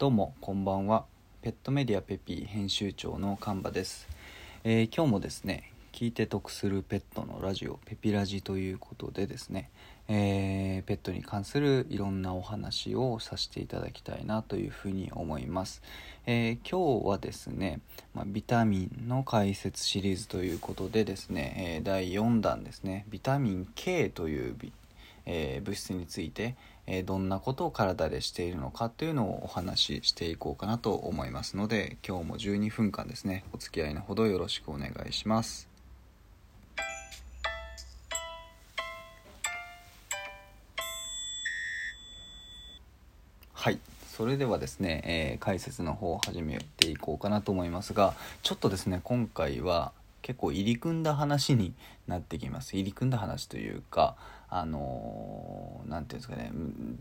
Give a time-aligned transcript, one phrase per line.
[0.00, 1.04] どうもこんばんは。
[1.42, 4.08] ペットメディアペピー編集長のカンバです、
[4.64, 9.68] えー今日もですね聞いて得するペットのラジオペピラジということでですね、
[10.08, 15.82] えーペットに関するいろんなお話をさせていただきたいなというふうに思います、
[16.24, 17.80] えー今日はですね、
[18.14, 24.56] まあ、ビタミンの解説シリーズということでですね、えー第4弾ですねビタミン K という
[25.26, 26.56] え物質について、
[26.92, 35.68] えどんなことを体でしているのかというのをお話ししていこうかなと思いますので今日も12分間ですねお付き合いのほどよろしくお願いします。
[43.52, 43.78] はい
[44.16, 51.74] それではですね、えー解説の方を始めていこうかなと思いますがちょっとですね今回は結構入り組んだ話に
[52.06, 54.16] なってきます入り組んだ話というか
[54.48, 56.52] あのーていうんですかね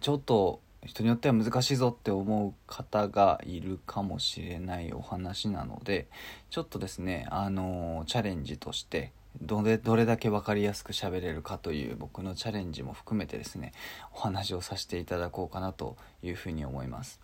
[0.00, 6.06] ちょっと人によっては難しいぞって思う方がいるかもしれないお話なので
[6.50, 13.72] ちょっとですねあのーチャレンジとしてどれどれだけ分かりやすく喋れるかという僕のチャレンジも含めてですね
[14.12, 17.20] お話をさせていただこうかなというふうに思います。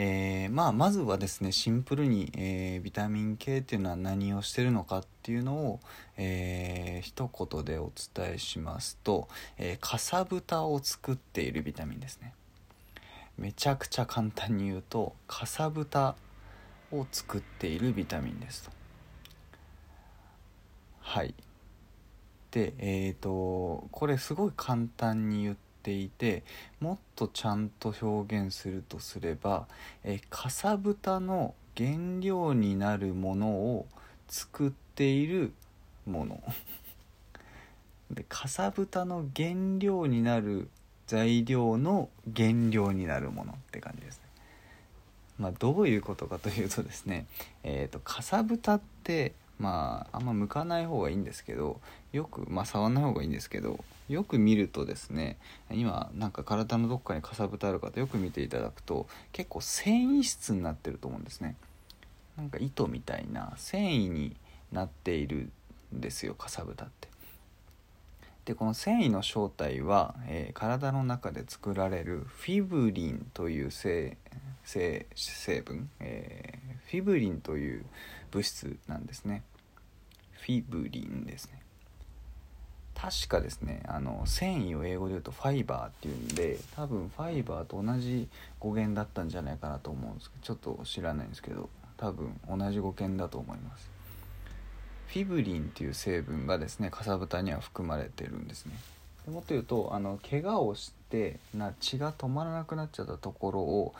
[0.00, 5.80] えーまあ、まずはですねシンプルに、えービタミン系っていうのは何をしてるのかっていうのを、
[6.16, 9.26] えー一言でお伝えしますと、
[9.56, 12.32] えーかさぶたを作っているビタミンですね。
[13.36, 16.14] めちゃくちゃ簡単に言うとかさぶた
[16.92, 18.62] を作っているビタミンです。
[18.66, 18.70] と
[21.00, 21.34] はい。
[22.52, 26.42] でえっ、とこれすごい簡単に言ってていて
[26.80, 29.66] もっとちゃんと表現するとすれば、
[30.04, 33.86] えかさぶたの原料になるものを
[34.28, 35.52] 作っている
[36.06, 36.42] もの。
[38.10, 40.68] でかさぶたの原料になる
[41.06, 44.22] 材料の原料になるものって感じですね。
[45.38, 47.26] まあどういうことかというとですね
[47.62, 51.80] えっ、とかさぶたってまああんま向かない方がいいんですけど
[52.12, 55.38] よくまあ触んない方がいいんですけどよく見るとですね
[55.70, 61.56] 今なんか体のどっかにかさぶたある方よく見ていただくと結構繊維質になってると思うんですね。
[62.36, 64.36] なんか糸みたいな繊維に
[64.70, 65.50] なっている
[65.94, 67.08] んですよかさぶたって。
[68.44, 74.16] でこの繊維の正体は、えー体の中で作られるフィブリンという成
[74.68, 77.84] 成成分、えーフィブリンという
[78.30, 79.42] 物質なんですね。
[80.32, 81.60] フィブリンですね。
[82.94, 83.82] 確かですね。
[83.86, 88.28] あの繊維を英語で言うとファイバーっていうんで多分ファイバーと同じ
[88.58, 91.68] 語源だったんじゃないかなと思うんですけどちょっと知らないんですけど
[91.98, 93.90] 多分同じ語源だと思います。
[95.08, 98.72] フィブリンっていう成分がですねかさぶたには含まれてるんですね。
[99.26, 103.94] もっと言うとあの怪我をしてな血が止まらなくなっちゃったところを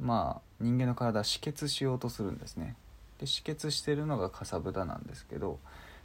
[0.00, 2.76] まあ人間の体止血しようとするんですね。
[3.18, 5.58] で止血してるのがかさぶたなんですけど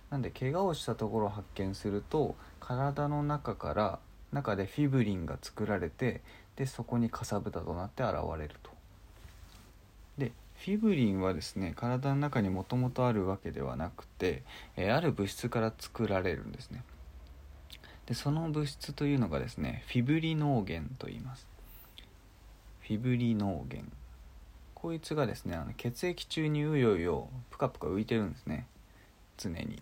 [0.09, 3.99] なんで怪我をしたところを発見すると体の中から
[4.31, 6.21] 中でフィブリンが作られて
[6.55, 8.71] でそこにかさぶたとなって現れると。
[10.17, 14.43] でフィブリンはですね体の中にもともとあるわけではなくて、
[14.77, 16.83] えある物質から作られるんですね。
[18.05, 21.50] でその物質というのがですねフィブリノーゲンと言います。
[22.91, 23.89] フィブリノーゲン。
[24.75, 28.67] こいつがですねあの血液中にうようよぷかぷか浮いてるんですね。
[29.37, 29.81] 常に。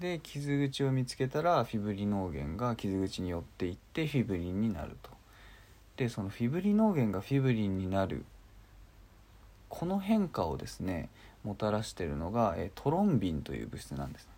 [0.00, 5.10] で傷口を見つけたらフィブリノーゲンが傷口に寄っていってフィブリンになると。
[5.98, 8.24] でそのフィブリノーゲンがフィブリンになる
[9.68, 11.10] この変化をですね
[11.44, 14.28] もたらしてるのがえトロンビンという物質なんです。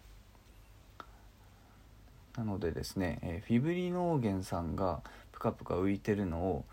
[2.36, 5.00] なのでですね、えフィブリノーゲンさんが
[5.32, 6.64] プカプカ浮いてるのを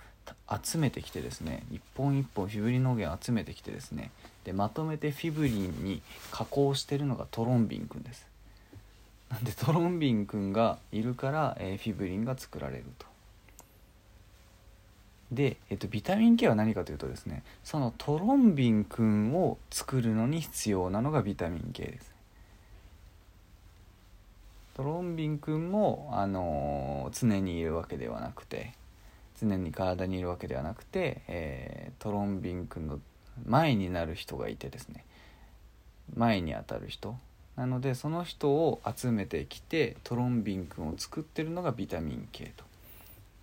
[0.63, 4.12] 集めてきてですね一本一本フィブリノーゲン集めてきてですね
[4.44, 8.28] でまとめてフィブリンに加工してるのがトロンビンくんです。
[9.30, 13.08] なんでトロンビンくんがいるから、えーフィブリンが作られると。
[15.31, 22.13] で、えっと、ビタミン K は何かというとですねそのトロンビンくんを作るのに必要なのがビタミン K です。
[24.75, 28.74] トロンビンくんも、あのー常にいるわけではなくて
[29.40, 33.00] 常に体にいるわけではなくて、えートロンビンくんの
[33.46, 35.06] 前になる人がいてですね。
[36.16, 37.18] 前にあたる人。
[37.56, 42.66] なのでその人を集めてきてトロンビンくんを作ってるのがビタミン K と。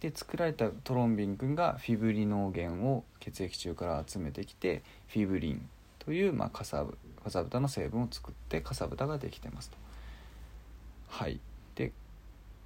[0.01, 5.69] で作られたトロンビンくんがフィブリノーゲンを血液中から集めてきてフィブリン
[6.01, 9.77] という、まあ、かさぶかさぶたの成分を作ってかさぶたができてますと。
[11.09, 11.41] はい。
[11.77, 11.93] で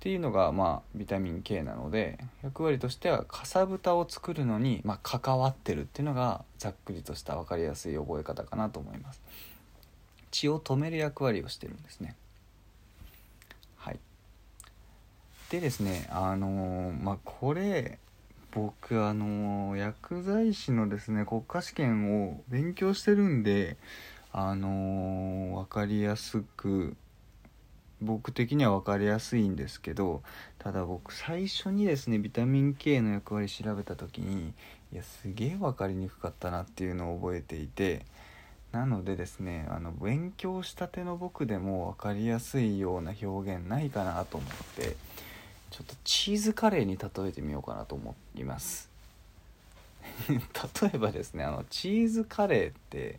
[0.07, 9.21] っていうのがまあビタミン K なので役割としてはかさぶたを作るのにまあ関わってるっていうのがざっくりとした分かりやすい覚え方かなと思います。
[10.31, 12.15] 血を止める役割をしてるんですね。
[13.79, 13.99] はい。
[15.51, 17.99] でですねあのー、まあこれ
[18.53, 23.77] 僕あのー、薬剤師のですね国家試験を勉強してるんで
[24.31, 26.95] あのー、分かりやすく
[28.07, 30.23] 僕的には分かりやすいんですけど
[30.59, 34.55] ただ僕最初にですねビタミン K の役割調べた時に
[34.93, 38.07] いやすげえ分かりにくかったなっていうのを覚えていて
[38.73, 44.97] なのでですねあの勉強したての僕でも分かりやすいような表現ないかなと思って
[45.71, 48.89] ちょっとチーズカレーに例えてみようかなと思います。
[50.29, 53.19] 例えばですねあのチーズカレーって、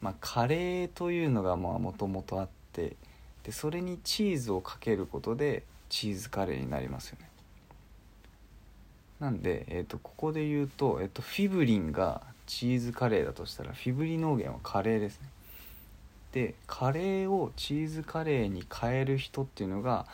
[0.00, 2.96] まあ、カレーというのがもともとあって
[3.44, 7.28] でそれにチーズをかけることでチーズカレーになりますよね。
[9.20, 15.28] なんで、えーと、ここで言うと、えーと、フィブリンがチーズカレーだとしたらフィブリノーゲンはカレーですね。
[16.32, 20.06] でカレーをチーズカレーに変える人っていうのが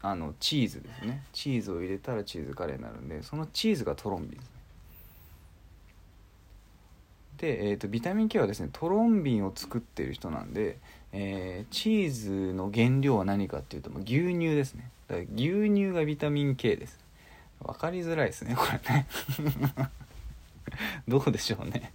[0.00, 1.22] あのチーズですね。
[1.32, 4.59] チーズを入れたらチーズカレーになるんでそのチーズがトロンビンですね。
[7.40, 10.76] で、えーと、ビタミン K はですねトロンビンを作ってる人なんで、
[11.12, 14.90] えー、チーズの原料は何かっていうと牛乳ですね。
[15.08, 16.98] だから牛乳がビタミン K です。
[17.64, 19.06] 分かりづらいですねこれね。
[21.08, 21.92] どうでしょうね。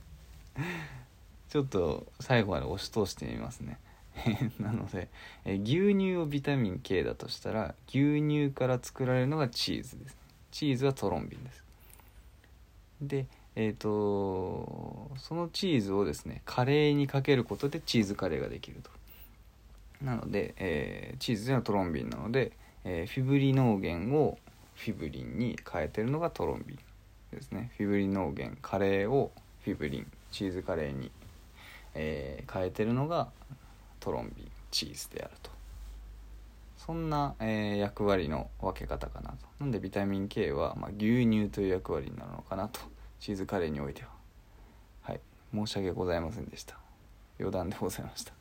[1.50, 3.78] ちょっと最後まで押し通してみますね。
[4.60, 5.10] なので、
[5.44, 10.18] え牛乳をビタミン K だとしたら牛乳から作られるのがチーズです
[10.52, 11.64] チーズはトロンビンです。
[13.02, 18.92] でえーと、そのチーズをですねカレーにかけることでチーズカレーができると。
[20.04, 22.52] なので、えー、チーズではトロンビンなので、
[22.84, 24.38] えー、フィブリノーゲンを
[24.75, 26.78] フィブリンに変えてるのがトロンビン
[27.31, 27.72] ですね。
[27.78, 29.31] フィブリノーゲンカレーを
[29.63, 31.12] フィブリンチーズカレーに、
[31.94, 33.30] えー、変えてるのが
[34.01, 35.50] トロンビンチーズであると。
[36.78, 39.38] そんな、えー、役割の分け方かなと。
[39.60, 42.81] なんでビタミン K は、まあ、牛乳という役割になるのかなと。
[43.25, 44.10] チーズカレーにおいては。
[45.01, 45.19] はい。
[45.51, 46.77] 申し訳ございませんでした。
[47.39, 48.33] 余談でございました。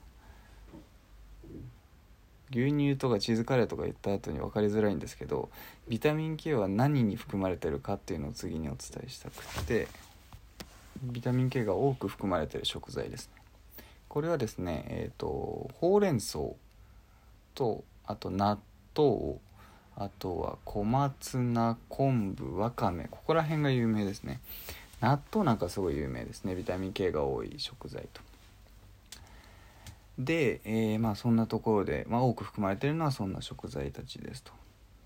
[2.51, 5.49] 牛乳とかチーズカレーとか言った後に分かりづらいんですけど
[5.89, 9.89] ビタミン K は何に含まれてるかっていうのを次にお伝えしたくて
[11.03, 13.43] ビタミン K が多く含まれてる食材ですね。
[14.09, 16.41] これはですねえっ、ー、とほうれん草
[17.55, 18.59] とあと納
[18.95, 19.39] 豆
[19.97, 23.05] あとは小松菜昆布わかめ。
[23.11, 24.41] ここら辺が有名ですね。
[25.01, 26.55] 納豆なんかすごい有名ですね。
[26.55, 28.21] ビタミン K が多い食材と。
[30.19, 34.53] で、えー、まあそんなところで、まあ、多く含まれているのはそんな食材たちですと。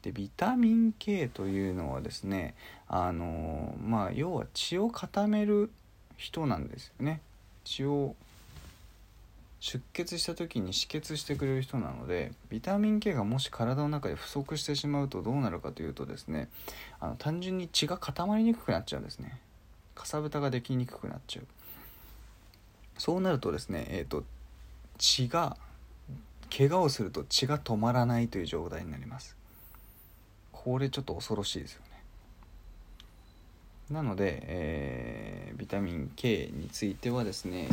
[0.03, 2.55] でビタミン K というのはですね
[2.87, 5.71] あのー、まあ要は血を固める
[6.17, 7.21] 人なんですよね。
[7.65, 8.15] 血を
[9.61, 16.49] 出血した時に止血してくれる人なのでビタミン K がもし体の中で不足してしまうとどうなるかというとですね
[17.01, 19.39] あの単純に血が固まりにくくなっちゃうんですね。
[19.95, 21.47] かさぶたができにくくなっちゃう。
[22.99, 24.25] そうなるとですねえっ、ー、と
[24.99, 25.57] 血が
[26.57, 29.37] 怪我をすると血が止まらないという状態になります。
[30.53, 31.89] これちょっと恐ろしいですよね。
[33.91, 37.69] なので、えー、ビタミン K についてはですね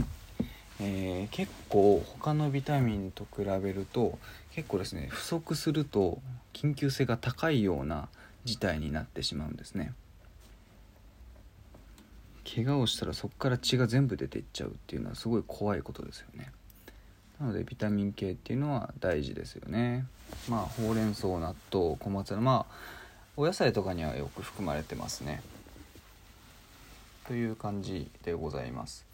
[0.80, 4.18] えー、結構他のビタミンと比べると
[4.54, 6.20] 結構ですね不足すると
[6.54, 8.10] 緊急性が高いような
[8.44, 9.94] 事態になってしまうんですね。
[12.46, 16.52] 怪我をしたらそこから血が全部出ていっちゃうっていうのはすごい怖いことですよね。
[17.40, 20.06] なのでビタミン系っていうのは大事ですよね。
[20.48, 22.76] まあほうれん草納豆小松菜まあ
[23.36, 25.42] お野菜とかにはよく含まれてますね。
[27.28, 29.06] という感じでございます。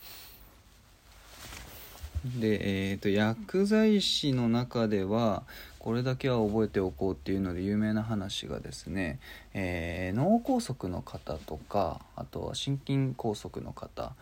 [2.25, 5.43] で、えーと、薬剤師の中では
[5.79, 9.19] これだけは覚えておこうっていうので有名な話がですね、
[9.53, 14.13] えー、脳梗塞の方とかあとは心筋梗塞の方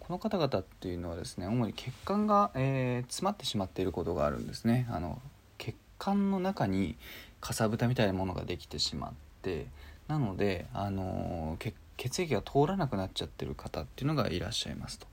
[0.00, 5.18] この方々っていうのはですね主に血管が、えー、詰まってしまっていることがあるんですねあの
[5.56, 6.96] 血管の中に
[7.40, 9.66] かさぶたみたいなものができてしまって
[10.10, 11.56] なので、あの
[11.96, 15.06] 血液が通らなくなっちゃってる方っていうのがいらっしゃいますと。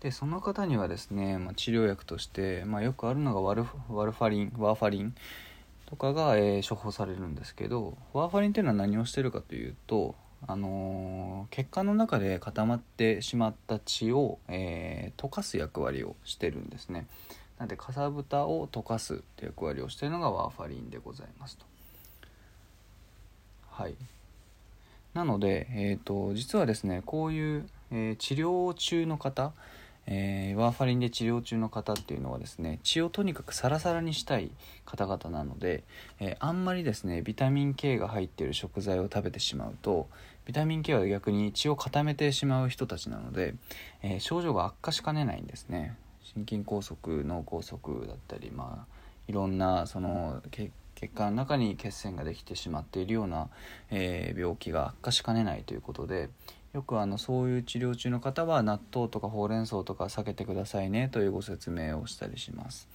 [0.00, 5.14] でその方にはですね、まあ、治療薬として、まあ、よくあるのがワルワルファリンワーファリン
[5.86, 10.14] とかが、えー、処方されるんですけどワーファリンっていうのは何をしてるかというと、
[10.46, 17.06] あのー、血管の中で固まってしまった血を、えー、溶かす役割をしてるんですね。
[17.58, 21.64] なのでかさぶたを溶かすって役割をしてるのがワーファリンでございますと。
[23.70, 23.94] はい。
[25.14, 29.52] なので、えーと、実はですねこういう、え、治療中の方、
[30.06, 34.50] えー、ワーファリンで治療中の方っていうのはですね血をとにかくサラサラにしたい
[34.84, 35.84] 方々なので、
[36.20, 40.08] えー、あんまりですねビタミン K が入っている食材を食べてしまうと
[40.44, 43.56] ビタミン K は逆に血を固めてしまう人たちなので、
[44.00, 45.96] え症状が悪化しかねないんですね。
[46.22, 48.96] 心筋梗塞脳梗塞だったりまあ
[49.26, 53.48] いろんなその血血管の中に血栓ができてしまっているような、
[53.90, 56.30] えー、病気が悪化しかねないということで
[56.72, 62.88] よくあのそういう治療中の方は納豆とかほうれん草とか避けてくださいねというご説明をしたりします。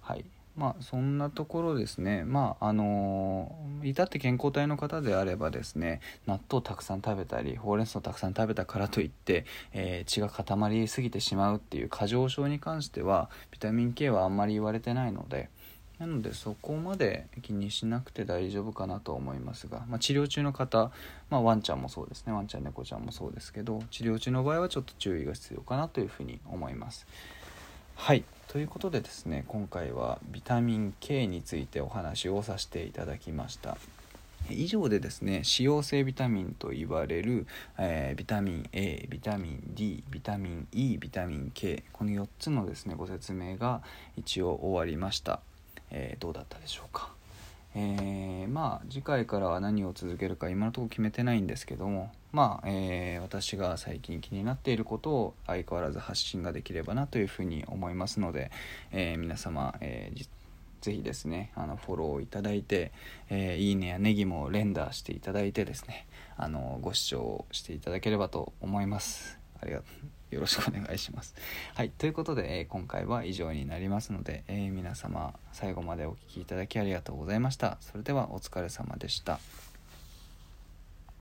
[0.00, 0.24] はい
[0.56, 15.48] まあそんなところですねまああのー、至って健康体の方であればですね納豆たくさん食べたりほうれん草たくさん食べたからといって、えー、血が固まりすぎてしまうっていう過剰症に関してはビタミン K はあんまり言われてないので
[16.06, 20.90] なのでそこまで気にしなくて大丈夫かなと思いますが、まあ、治療中の方、
[21.30, 22.32] まあ、ワンちゃんもそうですね。
[22.32, 27.06] ワンちゃん猫ちゃんもそうですけど治療中の場合はちょっと注意が必要かなというふうに思います。
[27.96, 28.24] はい。
[28.48, 33.78] ということでですね今回はビタミン K についてお話をさせていただきました。
[34.50, 37.46] 以上でですね脂溶性ビタミンと言われる、
[37.78, 43.80] えー、ビタミン A ビタミン D ビタミン E ビタミン K この4つのですねご説明が
[44.18, 45.40] 一応終わりました。
[45.94, 47.08] えー、どうだったでしょうか。
[47.76, 58.52] えー、まあ次回からは何を続けるか今のところ決めてないんですけどもまあ、えー、私が最近気になっていることを相変わらず発信ができればなというふうに思いますので、
[58.92, 60.28] えー、皆様、えー、
[60.82, 62.92] ぜひですねあのフォローをいただいて、
[63.28, 71.34] えいいねやネギも連打していただいてですねあのご視聴していただければと思いますありがとうよろしくお願いします。
[71.74, 77.78] はい、ということで、えー、今回は以上になりますので、えー、皆様最後までお聴きいただきありがとうございました。
[77.80, 79.38] それではお疲れ様でした。